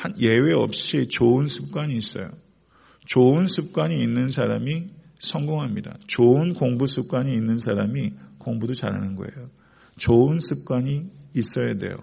한 0.00 0.14
예외 0.18 0.54
없이 0.54 1.08
좋은 1.08 1.46
습관이 1.46 1.94
있어요. 1.94 2.30
좋은 3.04 3.44
습관이 3.44 4.02
있는 4.02 4.30
사람이 4.30 4.86
성공합니다. 5.18 5.98
좋은 6.06 6.54
공부 6.54 6.86
습관이 6.86 7.30
있는 7.34 7.58
사람이 7.58 8.14
공부도 8.38 8.72
잘하는 8.72 9.14
거예요. 9.14 9.50
좋은 9.98 10.38
습관이 10.38 11.10
있어야 11.36 11.74
돼요. 11.74 11.96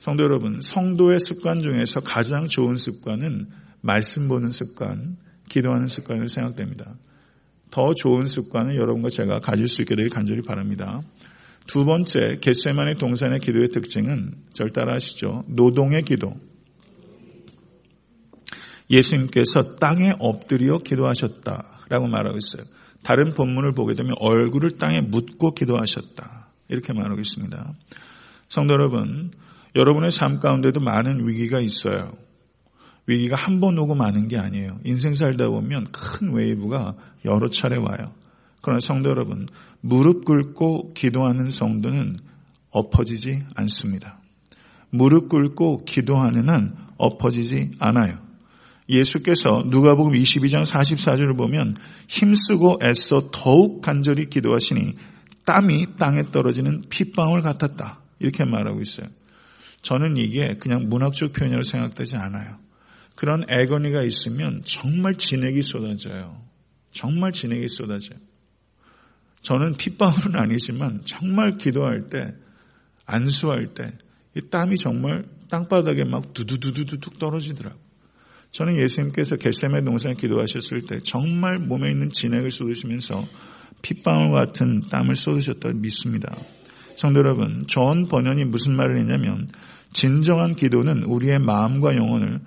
성도 0.00 0.24
여러분, 0.24 0.60
성도의 0.60 1.20
습관 1.20 1.62
중에서 1.62 2.00
가장 2.00 2.48
좋은 2.48 2.76
습관은 2.76 3.50
말씀 3.82 4.26
보는 4.26 4.50
습관, 4.50 5.16
기도하는 5.48 5.86
습관으로 5.86 6.26
생각됩니다. 6.26 6.96
더 7.70 7.94
좋은 7.94 8.26
습관은 8.26 8.74
여러분과 8.74 9.10
제가 9.10 9.38
가질 9.38 9.68
수 9.68 9.80
있게 9.82 9.94
되길 9.94 10.10
간절히 10.10 10.42
바랍니다. 10.42 11.02
두 11.68 11.84
번째, 11.84 12.36
겟세만의 12.40 12.96
동산의 12.96 13.38
기도의 13.38 13.68
특징은 13.68 14.34
절 14.52 14.70
따라 14.70 14.94
하시죠. 14.94 15.44
노동의 15.46 16.02
기도. 16.02 16.34
예수님께서 18.90 19.76
땅에 19.76 20.12
엎드려 20.18 20.78
기도하셨다라고 20.78 22.06
말하고 22.08 22.38
있어요. 22.38 22.64
다른 23.02 23.34
본문을 23.34 23.72
보게 23.72 23.94
되면 23.94 24.14
얼굴을 24.18 24.78
땅에 24.78 25.00
묻고 25.00 25.54
기도하셨다. 25.54 26.48
이렇게 26.68 26.92
말하고 26.92 27.20
있습니다. 27.20 27.72
성도 28.48 28.74
여러분, 28.74 29.30
여러분의 29.74 30.10
삶 30.10 30.40
가운데도 30.40 30.80
많은 30.80 31.26
위기가 31.26 31.60
있어요. 31.60 32.12
위기가 33.06 33.36
한 33.36 33.60
번 33.60 33.78
오고 33.78 33.94
마는 33.94 34.26
게 34.26 34.36
아니에요. 34.38 34.78
인생 34.84 35.14
살다 35.14 35.48
보면 35.48 35.86
큰 35.92 36.34
wave가 36.34 36.94
여러 37.24 37.48
차례 37.50 37.76
와요. 37.76 38.12
그러나 38.62 38.80
성도 38.80 39.10
여러분, 39.10 39.46
무릎 39.80 40.24
꿇고 40.24 40.92
기도하는 40.94 41.50
성도는 41.50 42.18
엎어지지 42.70 43.44
않습니다. 43.54 44.18
무릎 44.90 45.28
꿇고 45.28 45.84
기도하는 45.84 46.48
한 46.48 46.76
엎어지지 46.96 47.72
않아요. 47.78 48.25
예수께서 48.88 49.64
누가복음 49.66 50.12
22장 50.12 50.64
44절을 50.64 51.36
보면 51.36 51.76
힘쓰고 52.08 52.78
애써 52.82 53.30
더욱 53.32 53.80
간절히 53.82 54.26
기도하시니 54.26 54.94
땀이 55.44 55.96
땅에 55.98 56.22
떨어지는 56.30 56.82
핏방울 56.88 57.40
같았다. 57.42 58.00
이렇게 58.18 58.44
말하고 58.44 58.80
있어요. 58.80 59.08
저는 59.82 60.16
이게 60.16 60.54
그냥 60.58 60.88
문학적 60.88 61.32
표현으로 61.32 61.62
생각되지 61.62 62.16
않아요. 62.16 62.58
그런 63.14 63.44
애거니가 63.48 64.02
있으면 64.02 64.62
정말 64.64 65.14
진액이 65.14 65.62
쏟아져요. 65.62 66.42
정말 66.92 67.32
진액이 67.32 67.68
쏟아져요. 67.68 68.18
저는 69.42 69.76
핏방울은 69.76 70.36
아니지만 70.36 71.02
정말 71.04 71.56
기도할 71.56 72.08
때, 72.10 72.34
안수할 73.06 73.74
때, 73.74 73.92
이 74.34 74.40
땀이 74.50 74.76
정말 74.76 75.24
땅바닥에 75.48 76.04
막 76.04 76.34
두두두두둑 76.34 77.18
떨어지더라고요. 77.18 77.85
저는 78.56 78.80
예수님께서 78.80 79.36
겟세메 79.36 79.84
동산에 79.84 80.14
기도하셨을 80.14 80.86
때 80.86 80.98
정말 81.00 81.58
몸에 81.58 81.90
있는 81.90 82.10
진액을 82.10 82.50
쏟으시면서 82.50 83.22
핏방울 83.82 84.32
같은 84.32 84.80
땀을 84.90 85.14
쏟으셨다고 85.14 85.76
믿습니다. 85.76 86.34
성도 86.96 87.18
여러분, 87.18 87.66
존 87.66 88.08
번연이 88.08 88.46
무슨 88.46 88.74
말을 88.74 88.96
했냐면 88.96 89.46
진정한 89.92 90.54
기도는 90.54 91.02
우리의 91.02 91.38
마음과 91.38 91.96
영혼을 91.96 92.40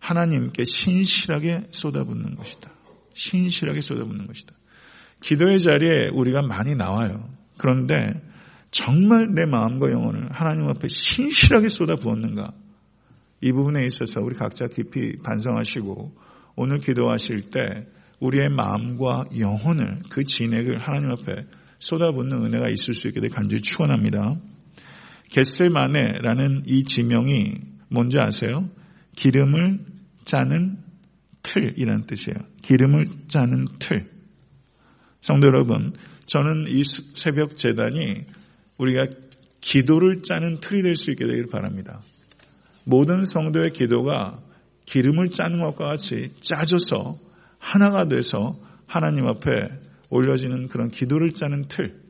하나님께 0.00 0.64
신실하게 0.64 1.68
쏟아붓는 1.70 2.34
것이다. 2.34 2.70
신실하게 3.12 3.80
쏟아붓는 3.80 4.26
것이다. 4.26 4.54
기도의 5.20 5.60
자리에 5.60 6.08
우리가 6.14 6.42
많이 6.42 6.74
나와요. 6.74 7.28
그런데 7.58 8.20
정말 8.72 9.28
내 9.32 9.46
마음과 9.46 9.92
영혼을 9.92 10.32
하나님 10.32 10.66
앞에 10.70 10.88
신실하게 10.88 11.68
쏟아부었는가? 11.68 12.63
이 13.44 13.52
부분에 13.52 13.84
있어서 13.84 14.22
우리 14.22 14.34
각자 14.34 14.68
깊이 14.68 15.18
반성하시고 15.22 16.16
오늘 16.56 16.78
기도하실 16.78 17.50
때 17.50 17.86
우리의 18.18 18.48
마음과 18.48 19.26
영혼을 19.38 20.00
그 20.08 20.24
진액을 20.24 20.78
하나님 20.78 21.10
앞에 21.10 21.44
쏟아붓는 21.78 22.42
은혜가 22.42 22.70
있을 22.70 22.94
수 22.94 23.06
있게 23.08 23.20
되 23.20 23.28
간절히 23.28 23.60
축원합니다. 23.60 24.40
겟셀마네라는 25.30 26.62
이 26.64 26.84
지명이 26.84 27.52
뭔지 27.90 28.16
아세요? 28.18 28.70
기름을 29.14 29.84
짜는 30.24 30.78
틀이라는 31.42 32.06
뜻이에요. 32.06 32.38
기름을 32.62 33.06
짜는 33.28 33.66
틀. 33.78 34.06
성도 35.20 35.48
여러분, 35.48 35.92
저는 36.24 36.68
이 36.68 36.82
새벽 36.82 37.56
재단이 37.56 38.24
우리가 38.78 39.06
기도를 39.60 40.22
짜는 40.22 40.60
틀이 40.60 40.82
될 40.82 40.96
수 40.96 41.10
있게 41.10 41.26
되기를 41.26 41.48
바랍니다. 41.50 42.00
모든 42.84 43.24
성도의 43.24 43.72
기도가 43.72 44.40
기름을 44.86 45.30
짜는 45.30 45.60
것과 45.60 45.86
같이 45.86 46.32
짜져서 46.40 47.18
하나가 47.58 48.06
돼서 48.06 48.58
하나님 48.86 49.26
앞에 49.26 49.50
올려지는 50.10 50.68
그런 50.68 50.90
기도를 50.90 51.32
짜는 51.32 51.68
틀. 51.68 52.02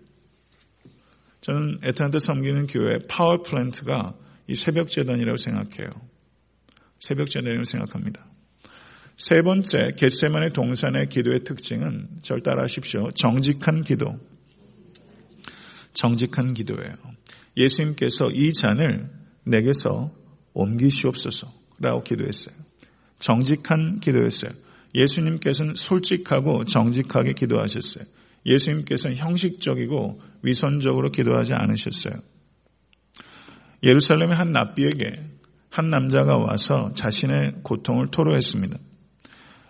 저는 1.40 1.78
에탄한테 1.82 2.18
섬기는 2.18 2.66
교회 2.66 2.98
파워 3.08 3.42
플랜트가 3.42 4.14
이 4.48 4.56
새벽 4.56 4.88
재단이라고 4.88 5.36
생각해요. 5.36 5.90
새벽 7.00 7.30
재단이라고 7.30 7.64
생각합니다. 7.64 8.26
세 9.16 9.42
번째, 9.42 9.92
겟세만의 9.96 10.52
동산의 10.54 11.08
기도의 11.08 11.44
특징은 11.44 12.08
절 12.22 12.42
따라하십시오. 12.42 13.12
정직한 13.12 13.82
기도. 13.82 14.18
정직한 15.92 16.54
기도예요. 16.54 16.94
예수님께서 17.56 18.30
이 18.30 18.52
잔을 18.52 19.08
내게서 19.44 20.12
옮기시옵소서 20.54 21.52
라고 21.80 22.02
기도했어요. 22.02 22.54
정직한 23.18 24.00
기도였어요. 24.00 24.52
예수님께서는 24.94 25.74
솔직하고 25.74 26.64
정직하게 26.64 27.34
기도하셨어요. 27.34 28.04
예수님께서는 28.46 29.16
형식적이고 29.16 30.20
위선적으로 30.42 31.10
기도하지 31.10 31.52
않으셨어요. 31.54 32.14
예루살렘의 33.82 34.36
한 34.36 34.52
납비에게 34.52 35.34
한 35.70 35.90
남자가 35.90 36.36
와서 36.36 36.92
자신의 36.94 37.56
고통을 37.62 38.08
토로했습니다. 38.08 38.76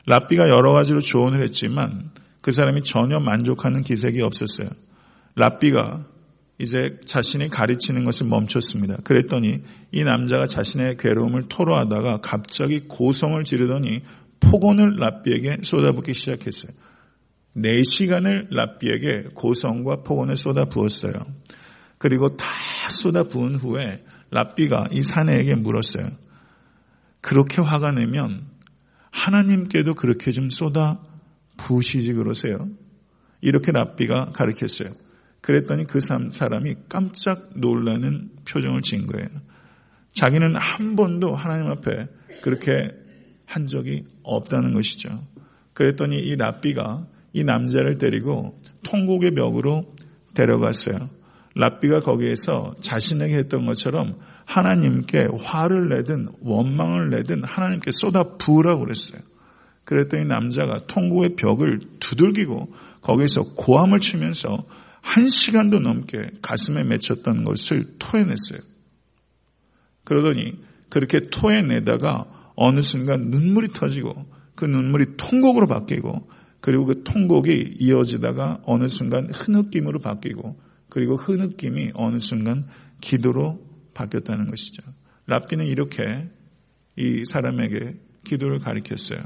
랍비가 0.06 0.50
여러 0.50 0.72
가지로 0.72 1.00
조언을 1.00 1.42
했지만 1.44 2.10
그 2.42 2.52
사람이 2.52 2.82
전혀 2.82 3.20
만족하는 3.20 3.82
기색이 3.82 4.20
없었어요. 4.20 4.68
랍비가 5.36 6.06
이제 6.58 6.98
자신이 7.04 7.48
가르치는 7.48 8.04
것을 8.04 8.26
멈췄습니다. 8.26 8.96
그랬더니 9.04 9.62
이 9.90 10.04
남자가 10.04 10.46
자신의 10.46 10.96
괴로움을 10.98 11.48
토로하다가 11.48 12.20
갑자기 12.20 12.80
고성을 12.86 13.42
지르더니 13.44 14.02
폭언을 14.40 14.96
랍비에게 14.96 15.58
쏟아붓기 15.62 16.14
시작했어요. 16.14 16.72
4시간을 17.56 18.54
랍비에게 18.54 19.30
고성과 19.34 20.02
폭언을 20.02 20.36
쏟아부었어요. 20.36 21.12
그리고 21.98 22.36
다 22.36 22.46
쏟아부은 22.90 23.56
후에 23.56 24.04
랍비가 24.30 24.88
이 24.92 25.02
사내에게 25.02 25.54
물었어요. 25.54 26.08
그렇게 27.20 27.62
화가 27.62 27.92
내면 27.92 28.46
하나님께도 29.10 29.94
그렇게 29.94 30.32
좀 30.32 30.50
쏟아 30.50 31.00
부으시지 31.56 32.12
그러세요. 32.14 32.68
이렇게 33.40 33.72
랍비가 33.72 34.30
가르쳤어요. 34.34 34.90
그랬더니 35.44 35.84
그 35.84 36.00
사람이 36.00 36.74
깜짝 36.88 37.50
놀라는 37.54 38.30
표정을 38.48 38.80
지은 38.80 39.06
거예요. 39.06 39.28
자기는 40.12 40.56
한 40.56 40.96
번도 40.96 41.34
하나님 41.34 41.70
앞에 41.70 42.06
그렇게 42.40 42.70
한 43.44 43.66
적이 43.66 44.04
없다는 44.22 44.72
것이죠. 44.72 45.10
그랬더니 45.74 46.16
이 46.16 46.36
랍비가 46.36 47.06
이 47.34 47.44
남자를 47.44 47.98
데리고 47.98 48.58
통곡의 48.84 49.32
벽으로 49.32 49.92
데려갔어요. 50.32 51.10
랍비가 51.56 52.00
거기에서 52.00 52.74
자신에게 52.80 53.36
했던 53.36 53.66
것처럼 53.66 54.16
하나님께 54.46 55.26
화를 55.42 55.90
내든 55.90 56.28
원망을 56.40 57.10
내든 57.10 57.44
하나님께 57.44 57.90
쏟아 57.92 58.22
부으라고 58.38 58.80
그랬어요. 58.84 59.20
그랬더니 59.84 60.24
남자가 60.24 60.86
통곡의 60.86 61.36
벽을 61.36 61.80
두들기고 62.00 62.72
거기서 63.02 63.54
고함을 63.56 64.00
치면서 64.00 64.64
한 65.04 65.28
시간도 65.28 65.80
넘게 65.80 66.16
가슴에 66.40 66.82
맺혔던 66.82 67.44
것을 67.44 67.98
토해냈어요. 67.98 68.58
그러더니 70.02 70.54
그렇게 70.88 71.20
토해내다가 71.30 72.52
어느 72.56 72.80
순간 72.80 73.28
눈물이 73.28 73.68
터지고 73.74 74.26
그 74.54 74.64
눈물이 74.64 75.16
통곡으로 75.18 75.66
바뀌고 75.66 76.30
그리고 76.60 76.86
그 76.86 77.02
통곡이 77.04 77.76
이어지다가 77.78 78.62
어느 78.64 78.88
순간 78.88 79.28
흐느낌으로 79.30 80.00
바뀌고 80.00 80.58
그리고 80.88 81.16
흐느낌이 81.16 81.90
어느 81.94 82.18
순간 82.18 82.66
기도로 83.02 83.60
바뀌었다는 83.92 84.48
것이죠. 84.48 84.82
랍비는 85.26 85.66
이렇게 85.66 86.30
이 86.96 87.24
사람에게 87.26 87.98
기도를 88.24 88.58
가리켰어요. 88.58 89.20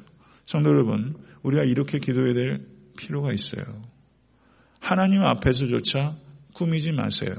성도 0.44 0.70
여러분, 0.70 1.14
우리가 1.42 1.62
이렇게 1.62 1.98
기도해야 1.98 2.34
될 2.34 2.66
필요가 2.96 3.32
있어요. 3.32 3.62
하나님 4.80 5.22
앞에서조차 5.22 6.14
꾸미지 6.54 6.92
마세요. 6.92 7.34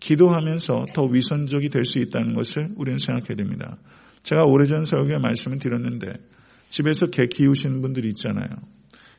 기도하면서 0.00 0.86
더 0.94 1.04
위선적이 1.04 1.68
될 1.70 1.84
수 1.84 1.98
있다는 1.98 2.34
것을 2.34 2.70
우리는 2.76 2.98
생각해야 2.98 3.36
됩니다. 3.36 3.78
제가 4.22 4.44
오래전 4.44 4.84
설교에 4.84 5.18
말씀을 5.18 5.58
드렸는데 5.58 6.12
집에서 6.70 7.06
개 7.06 7.26
키우시는 7.26 7.82
분들이 7.82 8.08
있잖아요. 8.10 8.48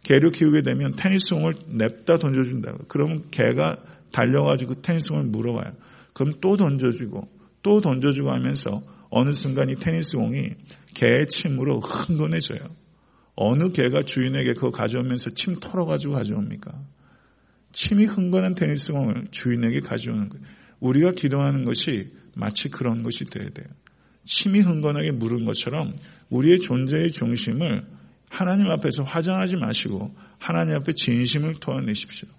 개를 0.04 0.32
키우게 0.32 0.64
되면 0.64 0.96
테니스공을 0.96 1.54
냅다 1.68 2.18
던져준다고. 2.18 2.86
그러면 2.88 3.24
개가 3.32 3.78
달려가지고 4.12 4.82
테니스공을 4.82 5.26
물어봐요. 5.26 5.74
그럼 6.14 6.34
또 6.42 6.58
던져주고 6.58 7.30
또 7.62 7.82
던져주고 7.82 8.30
하면서 8.30 8.82
어느 9.10 9.32
순간 9.34 9.70
이 9.70 9.76
테니스공이 9.76 10.50
개의 10.94 11.28
침으로 11.30 11.80
흥건해져요. 11.80 12.60
어느 13.36 13.72
개가 13.72 14.04
주인에게 14.04 14.54
그거 14.54 14.70
가져오면서 14.70 15.32
침 15.32 15.56
털어가지고 15.60 16.14
가져옵니까? 16.14 16.72
침이 17.74 18.06
흥건한 18.06 18.56
테니스공을 18.56 19.26
주인에게 19.32 19.82
가져오는 19.82 20.30
거예요. 20.30 20.46
우리가 20.80 21.12
기도하는 21.12 21.66
것이 21.66 22.12
마치 22.36 22.70
그런 22.70 23.04
것이 23.04 23.26
되어야 23.26 23.50
돼요. 23.50 23.68
침이 24.26 24.62
흥건하게 24.62 25.12
물은 25.12 25.46
것처럼 25.46 25.96
우리의 26.30 26.60
존재의 26.60 27.12
중심을 27.12 27.86
하나님 28.30 28.68
앞에서 28.68 29.04
화장하지 29.04 29.58
마시고 29.58 30.16
하나님 30.38 30.76
앞에 30.76 30.94
진심을 30.94 31.56
토해내십시오. 31.60 32.30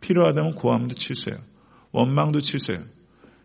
필요하다면 0.00 0.54
고함도 0.54 0.94
치세요. 0.94 1.36
원망도 1.92 2.40
치세요. 2.40 2.78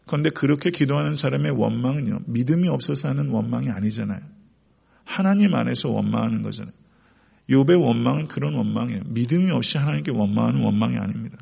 그런데 0.06 0.30
그렇게 0.30 0.72
기도하는 0.72 1.14
사람의 1.14 1.52
원망은요, 1.52 2.22
믿음이 2.26 2.68
없어서 2.68 3.10
하는 3.10 3.30
원망이 3.30 3.70
아니잖아요. 3.70 4.22
하나님 5.04 5.54
안에서 5.54 5.90
원망하는 5.90 6.42
거잖아요. 6.42 6.74
욥의 7.50 7.82
원망은 7.82 8.28
그런 8.28 8.54
원망이에요. 8.56 9.02
믿음이 9.08 9.52
없이 9.52 9.78
하나님께 9.78 10.12
원망하는 10.12 10.64
원망이 10.64 10.98
아닙니다. 10.98 11.38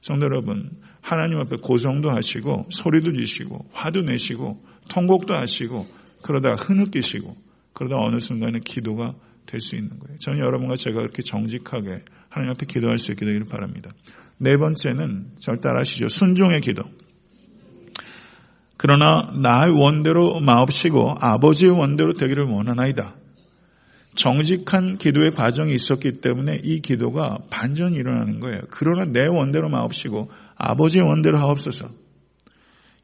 성도 0.00 0.26
여러분, 0.26 0.70
하나님 1.00 1.38
앞에 1.38 1.56
고성도 1.62 2.10
하시고 2.10 2.66
소리도 2.70 3.12
지시고 3.12 3.66
화도 3.72 4.02
내시고 4.02 4.62
통곡도 4.90 5.34
하시고 5.34 5.86
그러다가 6.22 6.56
흐느끼시고 6.56 7.36
그러다 7.72 7.96
어느 7.98 8.18
순간에 8.18 8.60
기도가 8.64 9.14
될 9.46 9.60
수 9.60 9.76
있는 9.76 9.98
거예요. 9.98 10.18
저는 10.18 10.38
여러분과 10.40 10.76
제가 10.76 10.96
그렇게 10.96 11.22
정직하게 11.22 12.02
하나님 12.28 12.52
앞에 12.52 12.66
기도할 12.66 12.98
수 12.98 13.12
있게 13.12 13.26
되기를 13.26 13.46
바랍니다. 13.46 13.90
네 14.38 14.56
번째는 14.56 15.36
절 15.38 15.58
따라하시죠. 15.58 16.08
순종의 16.08 16.60
기도. 16.60 16.82
그러나 18.76 19.30
나의 19.40 19.70
원대로 19.70 20.40
마옵시고 20.40 21.16
아버지의 21.20 21.70
원대로 21.70 22.14
되기를 22.14 22.46
원하나이다. 22.46 23.16
정직한 24.14 24.96
기도의 24.96 25.32
과정이 25.32 25.72
있었기 25.72 26.20
때문에 26.20 26.60
이 26.62 26.80
기도가 26.80 27.38
반전이 27.50 27.96
일어나는 27.96 28.40
거예요. 28.40 28.60
그러나 28.70 29.04
내 29.04 29.26
원대로 29.26 29.68
마옵시고 29.68 30.30
아버지의 30.56 31.04
원대로 31.04 31.38
하옵소서. 31.38 31.86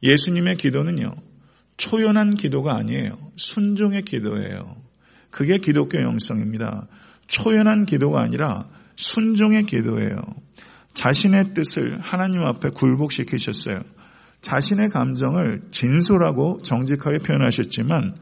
예수님의 0.03 0.57
기도는요, 0.57 1.13
초연한 1.77 2.35
기도가 2.35 2.75
아니에요. 2.75 3.17
순종의 3.35 4.03
기도예요. 4.03 4.77
그게 5.29 5.57
기독교 5.57 6.01
영성입니다. 6.01 6.87
초연한 7.27 7.85
기도가 7.85 8.21
아니라 8.21 8.67
순종의 8.95 9.65
기도예요. 9.65 10.15
자신의 10.93 11.53
뜻을 11.53 11.99
하나님 11.99 12.41
앞에 12.41 12.69
굴복시키셨어요. 12.69 13.81
자신의 14.41 14.89
감정을 14.89 15.61
진솔하고 15.71 16.59
정직하게 16.63 17.19
표현하셨지만 17.19 18.15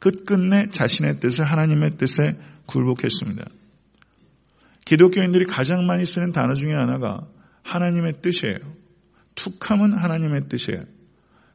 끝끝내 0.00 0.70
자신의 0.70 1.20
뜻을 1.20 1.44
하나님의 1.44 1.96
뜻에 1.98 2.36
굴복했습니다. 2.66 3.44
기독교인들이 4.84 5.44
가장 5.44 5.86
많이 5.86 6.04
쓰는 6.04 6.32
단어 6.32 6.54
중에 6.54 6.72
하나가 6.72 7.28
하나님의 7.62 8.14
뜻이에요. 8.22 8.58
툭함은 9.36 9.92
하나님의 9.92 10.48
뜻이에요. 10.48 10.82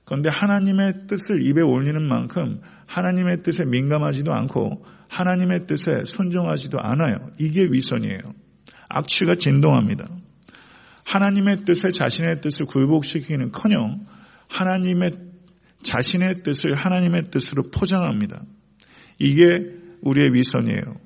그런데 0.05 0.29
하나님의 0.29 1.07
뜻을 1.07 1.45
입에 1.47 1.61
올리는 1.61 2.01
만큼 2.07 2.61
하나님의 2.85 3.41
뜻에 3.41 3.65
민감하지도 3.65 4.31
않고 4.31 4.85
하나님의 5.09 5.65
뜻에 5.67 6.05
순종하지도 6.05 6.79
않아요. 6.79 7.31
이게 7.39 7.67
위선이에요. 7.69 8.19
악취가 8.87 9.35
진동합니다. 9.35 10.05
하나님의 11.03 11.65
뜻에 11.65 11.89
자신의 11.89 12.41
뜻을 12.41 12.65
굴복시키는 12.67 13.51
커녕 13.51 14.05
하나님의 14.47 15.34
자신의 15.85 16.41
뜻을 16.43 16.73
하나님의 16.73 17.29
뜻으로 17.29 17.69
포장합니다. 17.69 18.43
이게 19.19 19.45
우리의 20.01 20.33
위선이에요. 20.33 20.99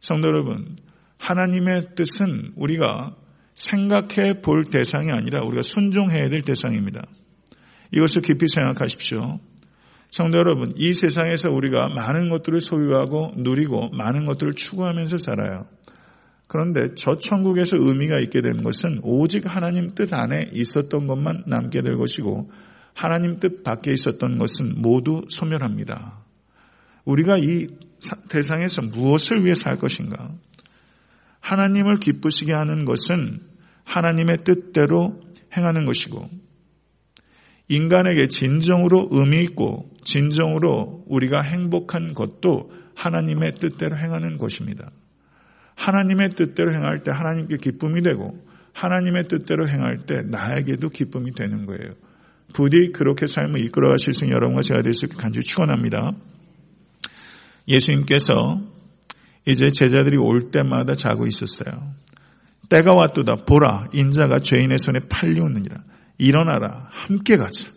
성도 0.00 0.28
여러분, 0.28 0.76
하나님의 1.16 1.94
뜻은 1.96 2.52
우리가 2.54 3.16
생각해 3.54 4.40
볼 4.42 4.64
대상이 4.64 5.10
아니라 5.10 5.40
우리가 5.44 5.62
순종해야 5.62 6.28
될 6.28 6.42
대상입니다. 6.42 7.02
이것을 7.92 8.22
깊이 8.22 8.46
생각하십시오. 8.46 9.40
성도 10.10 10.38
여러분, 10.38 10.72
이 10.76 10.94
세상에서 10.94 11.50
우리가 11.50 11.88
많은 11.88 12.28
것들을 12.28 12.60
소유하고 12.60 13.32
누리고 13.36 13.90
많은 13.90 14.26
것들을 14.26 14.54
추구하면서 14.54 15.16
살아요. 15.16 15.66
그런데 16.46 16.94
저 16.94 17.16
천국에서 17.16 17.76
의미가 17.76 18.20
있게 18.20 18.40
되는 18.40 18.62
것은 18.62 19.00
오직 19.02 19.44
하나님 19.54 19.94
뜻 19.94 20.12
안에 20.14 20.50
있었던 20.52 21.06
것만 21.06 21.44
남게 21.46 21.82
될 21.82 21.96
것이고 21.96 22.50
하나님 22.98 23.38
뜻 23.38 23.62
밖에 23.62 23.92
있었던 23.92 24.38
것은 24.38 24.82
모두 24.82 25.24
소멸합니다. 25.28 26.18
우리가 27.04 27.36
이 27.38 27.68
대상에서 28.28 28.82
무엇을 28.82 29.44
위해 29.44 29.54
살 29.54 29.78
것인가? 29.78 30.32
하나님을 31.38 31.98
기쁘시게 31.98 32.52
하는 32.52 32.84
것은 32.84 33.38
하나님의 33.84 34.38
뜻대로 34.42 35.20
행하는 35.56 35.86
것이고 35.86 36.28
인간에게 37.68 38.26
진정으로 38.26 39.10
의미 39.12 39.44
있고 39.44 39.88
진정으로 40.02 41.04
우리가 41.06 41.42
행복한 41.42 42.14
것도 42.14 42.72
하나님의 42.96 43.60
뜻대로 43.60 43.96
행하는 43.96 44.38
것입니다. 44.38 44.90
하나님의 45.76 46.30
뜻대로 46.30 46.74
행할 46.74 47.04
때 47.04 47.12
하나님께 47.12 47.58
기쁨이 47.58 48.02
되고 48.02 48.44
하나님의 48.72 49.28
뜻대로 49.28 49.68
행할 49.68 49.98
때 49.98 50.22
나에게도 50.28 50.88
기쁨이 50.88 51.30
되는 51.30 51.64
거예요. 51.64 51.90
부디 52.52 52.92
그렇게 52.92 53.26
삶을 53.26 53.64
이끌어 53.64 53.90
가실 53.90 54.12
수 54.12 54.24
있는 54.24 54.36
여러분과 54.36 54.62
제가 54.62 54.82
될 54.82 54.92
수 54.92 55.06
있게 55.06 55.16
간절히 55.16 55.44
축원합니다. 55.44 56.12
예수님께서 57.68 58.60
이제 59.46 59.70
제자들이 59.70 60.16
올 60.16 60.50
때마다 60.50 60.94
자고 60.94 61.26
있었어요. 61.26 61.94
때가 62.68 62.92
왔도다 62.92 63.44
보라 63.46 63.88
인자가 63.92 64.38
죄인의 64.38 64.78
손에 64.78 65.00
팔리우느니라 65.08 65.84
일어나라 66.18 66.88
함께 66.90 67.36
가자. 67.36 67.68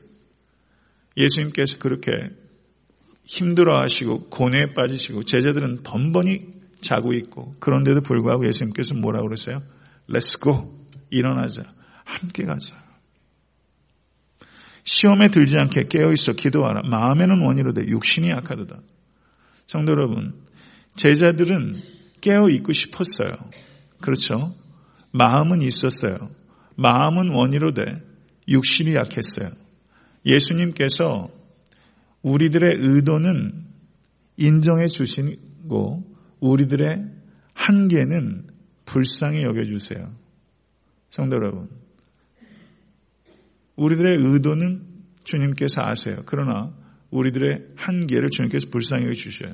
예수님께서 1.15 1.77
그렇게 1.77 2.11
힘들어하시고 3.25 4.29
고뇌에 4.29 4.73
빠지시고 4.73 5.23
제자들은 5.23 5.83
번번이 5.83 6.61
자고 6.81 7.13
있고 7.13 7.55
그런데도 7.59 8.01
불구하고 8.01 8.47
예수님께서 8.47 8.95
뭐라고 8.95 9.27
그러세요? 9.27 9.61
Let's 10.09 10.41
go 10.41 10.73
일어나자 11.09 11.63
함께 12.03 12.43
가자. 12.43 12.80
시험에 14.83 15.29
들지 15.29 15.55
않게 15.57 15.83
깨어있어 15.89 16.33
기도하라. 16.33 16.81
마음에는 16.89 17.41
원이로되 17.41 17.87
육신이 17.87 18.29
약하도다. 18.29 18.79
성도 19.67 19.91
여러분, 19.93 20.33
제자들은 20.95 21.75
깨어있고 22.21 22.73
싶었어요. 22.73 23.33
그렇죠? 24.01 24.55
마음은 25.11 25.61
있었어요. 25.61 26.17
마음은 26.75 27.33
원이로되 27.33 27.83
육신이 28.47 28.95
약했어요. 28.95 29.49
예수님께서 30.25 31.29
우리들의 32.21 32.75
의도는 32.77 33.65
인정해 34.37 34.87
주시고 34.87 36.03
우리들의 36.39 37.05
한계는 37.53 38.47
불쌍히 38.85 39.43
여겨주세요. 39.43 40.11
성도 41.09 41.35
여러분, 41.35 41.69
우리들의 43.75 44.17
의도는 44.17 44.85
주님께서 45.23 45.81
아세요. 45.83 46.17
그러나 46.25 46.73
우리들의 47.09 47.73
한계를 47.75 48.29
주님께서 48.29 48.69
불쌍히 48.69 49.05
여겨주셔요. 49.05 49.53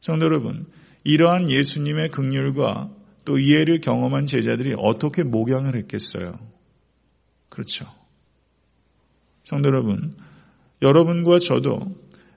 성도 0.00 0.26
여러분, 0.26 0.66
이러한 1.04 1.50
예수님의 1.50 2.10
극률과 2.10 2.90
또 3.24 3.38
이해를 3.38 3.80
경험한 3.80 4.26
제자들이 4.26 4.74
어떻게 4.78 5.22
목양을 5.22 5.76
했겠어요? 5.76 6.38
그렇죠. 7.48 7.86
성도 9.44 9.68
여러분, 9.68 10.14
여러분과 10.82 11.38
저도 11.38 11.80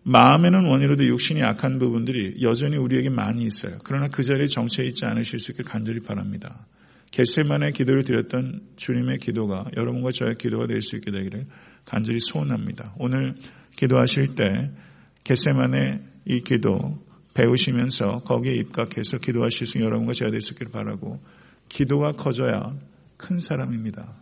마음에는 0.04 0.66
원이로도 0.66 1.06
육신이 1.06 1.42
약한 1.42 1.78
부분들이 1.78 2.42
여전히 2.42 2.78
우리에게 2.78 3.10
많이 3.10 3.44
있어요. 3.44 3.78
그러나 3.84 4.08
그 4.08 4.24
자리에 4.24 4.48
정체해 4.48 4.88
있지 4.88 5.06
않으실 5.06 5.40
수 5.40 5.52
있길 5.52 5.66
간절히 5.66 6.00
바랍니다. 6.00 6.66
겟셀만의 7.12 7.74
기도를 7.74 8.04
드렸던 8.04 8.62
주님의 8.76 9.18
기도가 9.18 9.66
여러분과 9.76 10.12
저의 10.12 10.36
기도가 10.38 10.68
될 10.68 10.82
수 10.82 10.96
있게 10.96 11.12
되기를 11.12 11.48
간절히 11.86 12.20
소원합니다. 12.20 12.94
오늘 13.00 13.36
기도하실 13.76 14.36
때 14.36 14.72
겟셀만의 15.24 16.02
이 16.26 16.42
기도 16.42 17.00
배우시면서 17.34 18.20
거기에 18.20 18.54
입각해서 18.56 19.18
기도하실 19.18 19.68
수 19.68 19.78
있는 19.78 19.88
여러분과 19.88 20.14
제가 20.14 20.32
될 20.32 20.42
수 20.42 20.54
있기를 20.54 20.72
바라고 20.72 21.20
기도가 21.70 22.12
커져야 22.14 22.76
큰 23.18 23.40
사람입니다. 23.40 24.14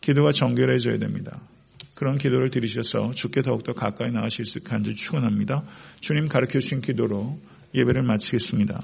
기도가 0.00 0.32
정결해져야 0.32 0.98
됩니다. 0.98 1.40
그런 1.94 2.18
기도를 2.18 2.50
들으셔서 2.50 3.12
주께 3.14 3.42
더욱더 3.42 3.72
가까이 3.72 4.10
나가실 4.10 4.44
수 4.44 4.62
간절히 4.62 4.96
축원합니다. 4.96 5.64
주님 6.00 6.28
가르쳐 6.28 6.58
주신 6.58 6.80
기도로 6.80 7.38
예배를 7.74 8.02
마치겠습니다. 8.02 8.80